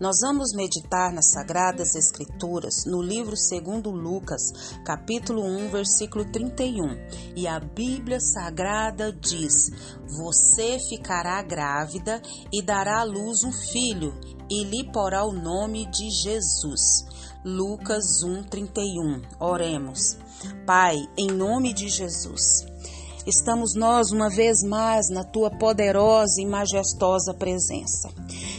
[0.00, 4.40] Nós vamos meditar nas Sagradas Escrituras no livro segundo Lucas,
[4.84, 6.96] capítulo 1, versículo 31.
[7.36, 9.70] E a Bíblia Sagrada diz:
[10.18, 12.20] Você ficará grávida
[12.52, 14.12] e dará à luz um filho
[14.50, 17.04] e lhe porá o nome de Jesus.
[17.44, 19.22] Lucas 1:31.
[19.38, 20.18] Oremos.
[20.66, 22.66] Pai, em nome de Jesus,
[23.24, 28.08] estamos nós uma vez mais na tua poderosa e majestosa presença.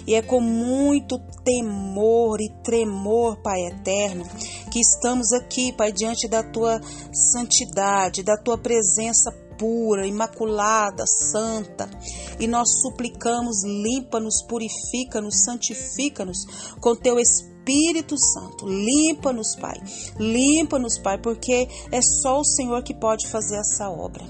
[0.08, 4.24] E é com muito temor e tremor, Pai eterno,
[4.72, 6.80] que estamos aqui, Pai, diante da tua
[7.12, 11.90] santidade, da tua presença pura, imaculada, santa.
[12.40, 16.46] E nós suplicamos, limpa-nos, purifica-nos, santifica-nos
[16.80, 18.68] com teu Espírito Santo.
[18.68, 19.82] Limpa-nos, Pai.
[20.20, 24.26] Limpa-nos, Pai, porque é só o Senhor que pode fazer essa obra.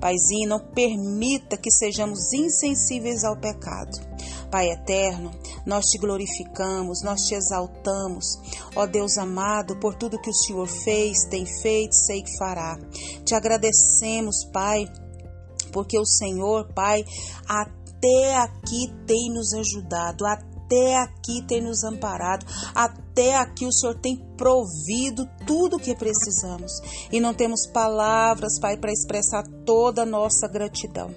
[0.00, 4.09] Paizinho, não permita que sejamos insensíveis ao pecado.
[4.50, 5.30] Pai eterno,
[5.64, 8.26] nós te glorificamos, nós te exaltamos,
[8.74, 12.78] ó Deus amado, por tudo que o Senhor fez, tem feito, sei que fará.
[13.24, 14.86] Te agradecemos, Pai,
[15.72, 17.04] porque o Senhor, Pai,
[17.48, 24.16] até aqui tem nos ajudado, até aqui tem nos amparado, até aqui o Senhor tem
[24.36, 26.72] provido tudo o que precisamos.
[27.12, 31.14] E não temos palavras, Pai, para expressar toda a nossa gratidão.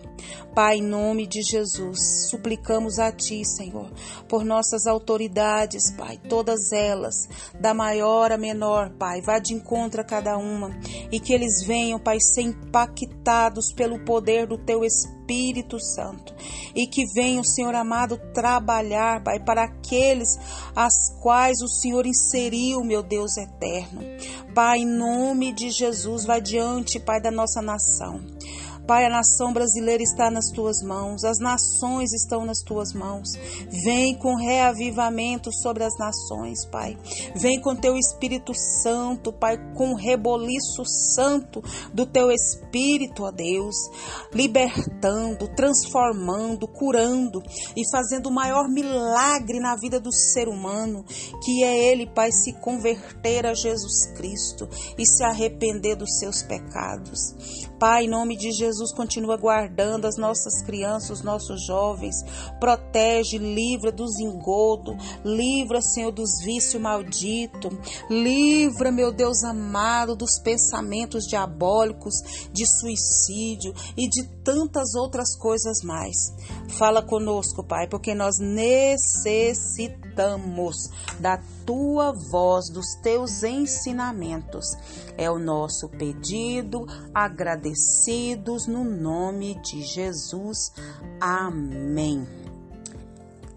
[0.53, 3.91] Pai, em nome de Jesus, suplicamos a Ti, Senhor,
[4.27, 7.27] por nossas autoridades, Pai, todas elas,
[7.59, 10.69] da maior a menor, Pai, vá de encontro a cada uma.
[11.11, 16.36] E que eles venham, Pai, ser impactados pelo poder do Teu Espírito Santo.
[16.75, 20.38] E que venham, Senhor amado, trabalhar, Pai, para aqueles
[20.75, 24.00] as quais o Senhor inseriu, meu Deus eterno.
[24.56, 28.21] Pai, em nome de Jesus, vai diante, Pai, da nossa nação.
[28.86, 33.30] Pai, a nação brasileira está nas tuas mãos, as nações estão nas tuas mãos.
[33.86, 36.98] Vem com reavivamento sobre as nações, Pai.
[37.33, 40.83] Vem com teu Espírito Santo, Pai, com o reboliço
[41.16, 41.61] santo
[41.93, 43.76] do teu Espírito, ó Deus,
[44.33, 47.42] libertando, transformando, curando
[47.77, 51.05] e fazendo o maior milagre na vida do ser humano,
[51.43, 54.67] que é ele, Pai, se converter a Jesus Cristo
[54.98, 57.33] e se arrepender dos seus pecados.
[57.83, 62.16] Pai, em nome de Jesus, continua guardando as nossas crianças, os nossos jovens.
[62.58, 64.95] Protege, livra dos engodos.
[65.26, 67.73] Livra, Senhor, dos vícios malditos.
[68.10, 72.14] Livra, meu Deus amado, dos pensamentos diabólicos,
[72.54, 76.16] de suicídio e de tantas outras coisas mais.
[76.77, 80.12] Fala conosco, Pai, porque nós necessitamos
[81.19, 84.65] da tua voz, dos teus ensinamentos.
[85.17, 90.71] É o nosso pedido, agradecidos no nome de Jesus.
[91.19, 92.27] Amém.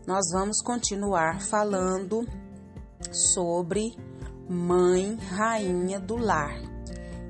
[0.06, 2.26] Nós vamos continuar falando
[3.12, 3.96] sobre
[4.48, 6.56] Mãe Rainha do Lar,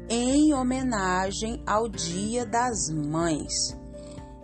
[0.09, 3.86] em homenagem ao Dia das Mães.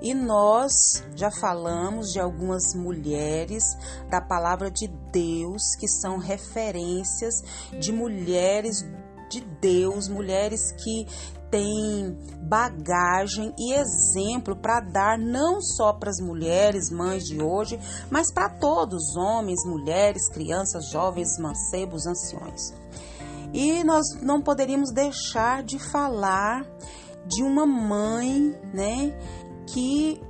[0.03, 3.63] E nós já falamos de algumas mulheres
[4.11, 7.35] da palavra de Deus que são referências
[7.79, 8.85] de mulheres
[9.31, 11.07] de Deus, mulheres que
[11.53, 17.79] têm bagagem e exemplo para dar não só para as mulheres, mães de hoje,
[18.11, 22.75] mas para todos, homens, mulheres, crianças, jovens, mancebos, anciões.
[23.53, 26.67] E nós não poderíamos deixar de falar
[27.27, 29.15] de uma mãe, né,
[29.67, 30.21] que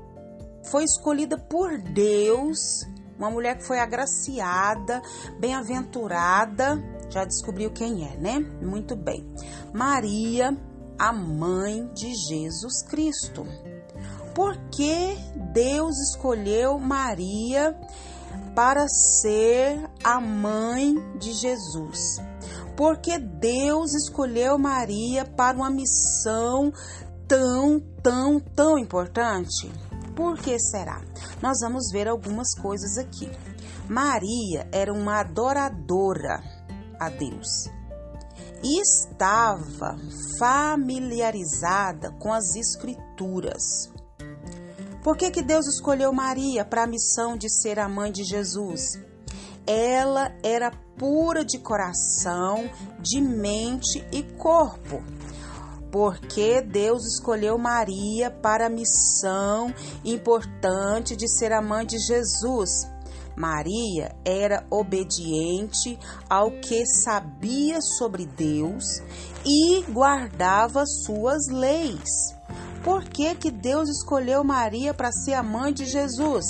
[0.71, 2.87] foi escolhida por Deus,
[3.19, 5.03] uma mulher que foi agraciada,
[5.39, 8.41] bem-aventurada, já descobriu quem é, né?
[8.61, 9.25] Muito bem.
[9.73, 10.57] Maria,
[10.99, 13.47] a mãe de Jesus Cristo.
[14.35, 15.17] Por que
[15.53, 17.79] Deus escolheu Maria
[18.55, 22.17] para ser a mãe de Jesus?
[22.77, 26.73] Porque Deus escolheu Maria para uma missão
[27.29, 29.71] tão, tão, tão importante?
[30.15, 31.01] Por que será?
[31.41, 33.31] Nós vamos ver algumas coisas aqui.
[33.89, 36.43] Maria era uma adoradora
[37.01, 37.71] a Deus
[38.63, 39.97] e estava
[40.39, 43.91] familiarizada com as Escrituras.
[45.03, 49.01] Por que, que Deus escolheu Maria para a missão de ser a mãe de Jesus?
[49.67, 52.71] Ela era pura de coração,
[53.01, 55.03] de mente e corpo
[55.93, 59.73] porque Deus escolheu Maria para a missão
[60.03, 62.91] importante de ser a mãe de Jesus.
[63.37, 65.99] Maria era obediente
[66.29, 69.03] ao que sabia sobre Deus
[69.45, 72.35] e guardava suas leis.
[72.83, 76.45] Por que, que Deus escolheu Maria para ser a mãe de Jesus?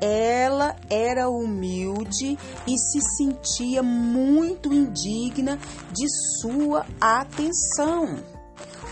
[0.00, 5.58] Ela era humilde e se sentia muito indigna
[5.92, 6.06] de
[6.40, 8.39] sua atenção.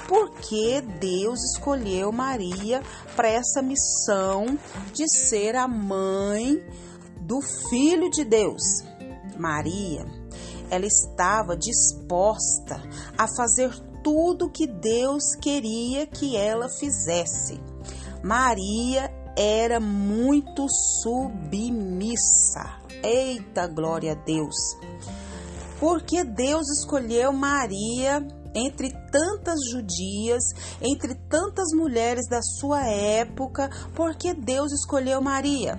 [0.08, 2.82] Porque Deus escolheu Maria
[3.14, 4.58] para essa missão
[4.94, 6.64] de ser a mãe
[7.20, 8.62] do Filho de Deus.
[9.38, 10.06] Maria,
[10.70, 12.82] ela estava disposta
[13.18, 13.70] a fazer
[14.02, 17.60] tudo que Deus queria que ela fizesse.
[18.22, 20.66] Maria era muito
[21.02, 22.80] submissa.
[23.02, 24.56] Eita, glória a Deus!
[25.78, 30.42] Porque Deus escolheu Maria entre tantas judias,
[30.80, 35.78] entre tantas mulheres da sua época, porque Deus escolheu Maria.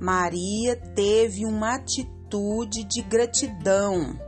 [0.00, 4.18] Maria teve uma atitude de gratidão.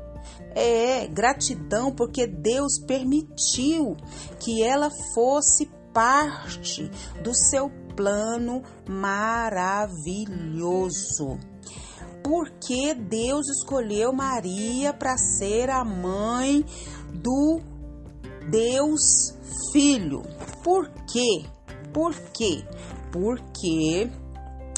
[0.53, 3.97] É, gratidão porque Deus permitiu
[4.41, 6.91] que ela fosse parte
[7.23, 9.89] do seu plano maravilhoso.
[12.23, 16.65] Porque Deus escolheu Maria para ser a mãe
[17.13, 17.61] do
[18.51, 19.35] Deus
[19.73, 20.23] Filho.
[20.63, 21.45] Por quê?
[21.93, 22.65] Por quê?
[23.13, 24.11] Porque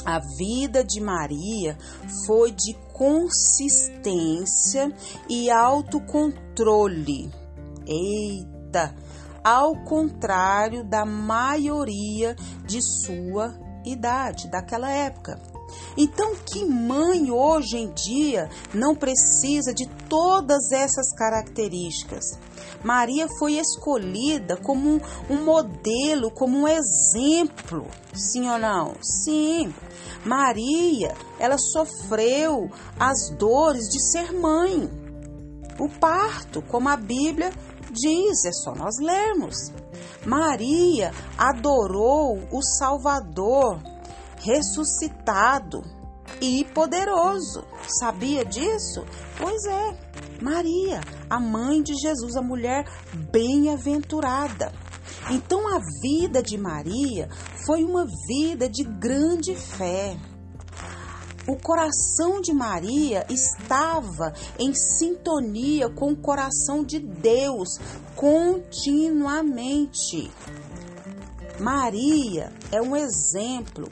[0.05, 1.77] a vida de Maria
[2.25, 4.93] foi de consistência
[5.29, 7.31] e autocontrole.
[7.87, 8.93] Eita!
[9.43, 13.53] ao contrário da maioria de sua
[13.85, 15.37] idade, daquela época.
[15.97, 22.37] Então, que mãe hoje em dia não precisa de todas essas características?
[22.83, 24.99] Maria foi escolhida como um,
[25.29, 28.95] um, modelo, como um exemplo, sim ou não?
[29.01, 29.73] Sim.
[30.25, 32.69] Maria, ela sofreu
[32.99, 34.89] as dores de ser mãe.
[35.79, 37.51] O parto, como a Bíblia
[37.93, 39.71] Diz, é só nós lermos.
[40.25, 43.79] Maria adorou o Salvador
[44.43, 45.81] ressuscitado
[46.41, 47.63] e poderoso.
[47.87, 49.05] Sabia disso?
[49.37, 49.97] Pois é,
[50.41, 52.85] Maria, a mãe de Jesus, a mulher
[53.31, 54.73] bem-aventurada.
[55.31, 57.29] Então a vida de Maria
[57.65, 60.17] foi uma vida de grande fé
[61.45, 67.77] o coração de Maria estava em sintonia com o coração de Deus
[68.15, 70.31] continuamente.
[71.59, 73.89] Maria é um exemplo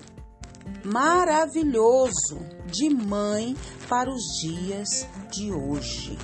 [0.84, 3.56] maravilhoso de mãe
[3.88, 6.18] para os dias de hoje.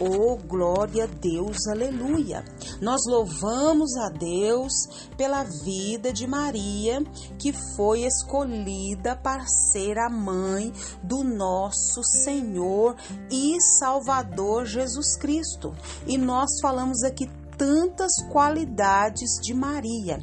[0.00, 2.44] Oh, glória a Deus, aleluia!
[2.80, 4.72] Nós louvamos a Deus
[5.16, 7.00] pela vida de Maria,
[7.38, 12.96] que foi escolhida para ser a mãe do nosso Senhor
[13.30, 15.72] e Salvador Jesus Cristo.
[16.08, 20.18] E nós falamos aqui tantas qualidades de Maria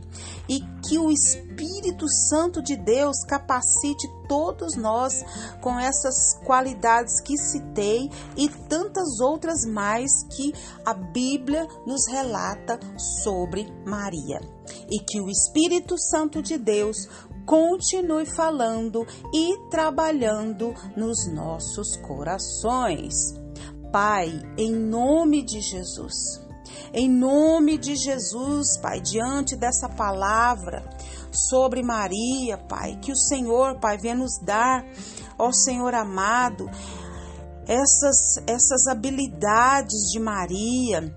[0.49, 0.59] e
[0.91, 5.23] que o Espírito Santo de Deus capacite todos nós
[5.61, 10.53] com essas qualidades que citei e tantas outras mais que
[10.85, 12.77] a Bíblia nos relata
[13.23, 14.41] sobre Maria.
[14.89, 17.07] E que o Espírito Santo de Deus
[17.45, 23.15] continue falando e trabalhando nos nossos corações.
[23.93, 26.50] Pai, em nome de Jesus,
[26.93, 30.83] em nome de Jesus, Pai, diante dessa palavra
[31.31, 34.85] sobre Maria, Pai, que o Senhor, Pai, venha nos dar,
[35.37, 36.69] ó Senhor amado,
[37.65, 41.15] essas, essas habilidades de Maria,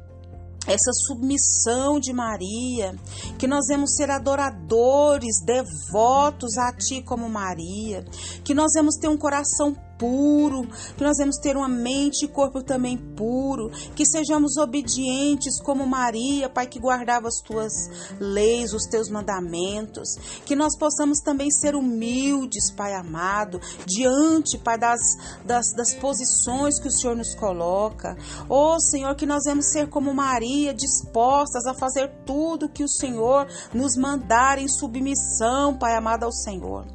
[0.67, 2.95] essa submissão de Maria,
[3.39, 8.05] que nós vamos ser adoradores, devotos a Ti como Maria,
[8.43, 12.63] que nós vamos ter um coração puro, que nós vamos ter uma mente e corpo
[12.63, 17.73] também puro, que sejamos obedientes como Maria, Pai, que guardava as tuas
[18.21, 25.01] leis, os teus mandamentos, que nós possamos também ser humildes, Pai amado, diante, Pai, das,
[25.45, 28.17] das, das posições que o Senhor nos coloca.
[28.49, 33.47] Oh, Senhor, que nós vamos ser como Maria, dispostas a fazer tudo que o Senhor
[33.73, 36.87] nos mandar em submissão, Pai amado, ao Senhor.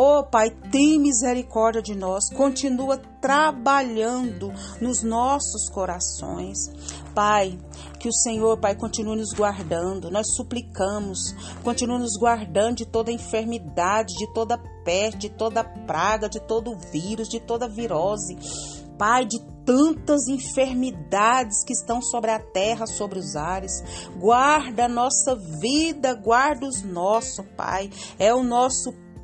[0.00, 6.56] Oh, Pai, tem misericórdia de nós, continua trabalhando nos nossos corações.
[7.12, 7.58] Pai,
[7.98, 10.08] que o Senhor, Pai, continue nos guardando.
[10.08, 11.18] Nós suplicamos,
[11.64, 17.28] continue nos guardando de toda enfermidade, de toda peste, de toda praga, de todo vírus,
[17.28, 18.38] de toda virose.
[18.96, 23.82] Pai, de tantas enfermidades que estão sobre a terra, sobre os ares.
[24.16, 27.90] Guarda a nossa vida, guarda os nossos, Pai.
[28.16, 28.92] É o nosso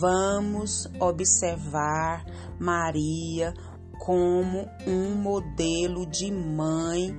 [0.00, 2.24] Vamos observar
[2.56, 3.52] Maria
[3.98, 7.16] como um modelo de mãe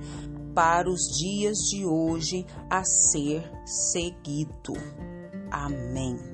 [0.54, 4.72] para os dias de hoje a ser seguido.
[5.50, 6.33] Amém.